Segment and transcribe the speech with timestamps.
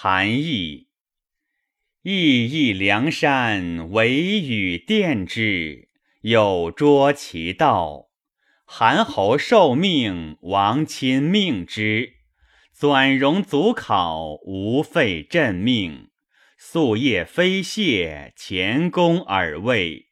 [0.00, 0.86] 韩义。
[2.02, 5.88] 义义梁山，惟与殿之，
[6.20, 8.08] 有捉其道。
[8.64, 12.12] 韩侯受命，王亲命之。
[12.72, 16.10] 转容祖考，无废朕命。
[16.60, 20.10] 夙夜非懈，前功而位。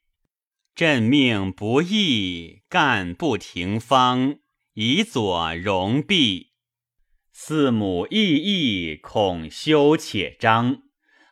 [0.75, 4.39] 朕命不义，干不停方，
[4.73, 6.56] 以佐容弼。
[7.39, 10.81] 四母异义，恐羞且张。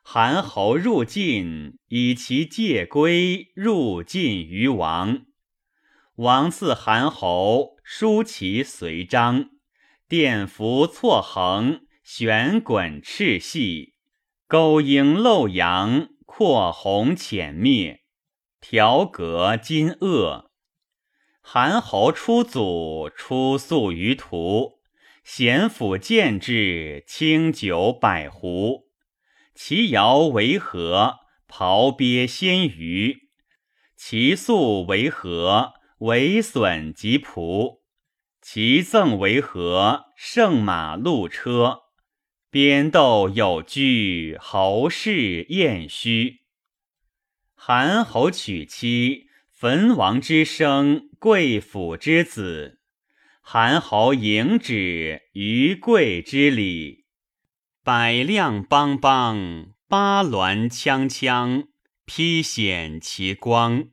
[0.03, 5.25] 韩侯入晋，以其戒归，入晋于王。
[6.17, 9.49] 王赐韩侯，书其随章。
[10.07, 13.95] 殿服错横，悬滚赤细，
[14.47, 18.03] 钩缨漏阳，阔红浅灭，
[18.61, 20.49] 条革金萼。
[21.41, 24.75] 韩侯出祖，出宿于途。
[25.25, 28.91] 贤府见至，清酒百壶。
[29.55, 31.15] 其肴为何？
[31.47, 33.17] 庖鳖鲜鱼。
[33.95, 35.73] 其素为何？
[35.97, 37.79] 为笋及仆。
[38.39, 40.03] 其赠为何？
[40.15, 41.79] 圣马鹿车。
[42.51, 46.41] 边斗有据，侯氏晏虚。
[47.55, 52.79] 韩侯娶妻，汾王之生，贵府之子。
[53.47, 57.05] 韩侯迎止，于贵之礼。
[57.83, 61.67] 百辆邦邦，八鸾锵锵，
[62.05, 63.89] 披显其光。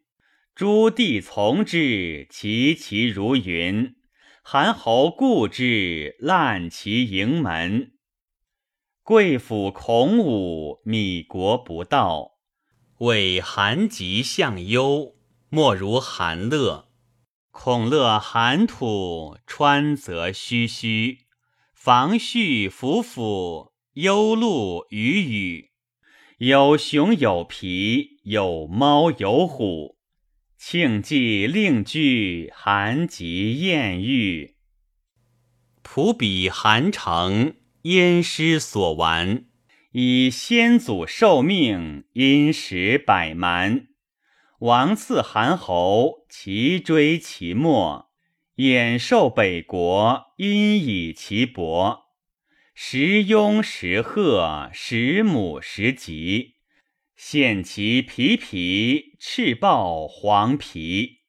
[0.54, 3.94] 诸帝从之，其其如云。
[4.42, 7.92] 韩侯固之，滥其营门。
[9.02, 12.38] 贵府孔武，米国不道。
[13.00, 15.14] 谓韩吉相忧，
[15.50, 16.88] 莫如韩乐。
[17.52, 21.18] 孔乐寒土，川泽吁吁。
[21.74, 25.70] 房絮府府，幽露雨雨。
[26.38, 29.98] 有熊有皮，有猫有虎。
[30.56, 34.56] 庆忌令具，韩吉艳遇。
[35.82, 39.44] 普比寒城，燕师所玩。
[39.92, 43.88] 以先祖受命，因时百蛮。
[44.62, 48.12] 王赐韩侯，其追其末。
[48.58, 52.04] 衍受北国，因以其薄。
[52.72, 56.58] 时雍时贺，时母时吉。
[57.16, 61.21] 献其皮皮，赤豹黄皮。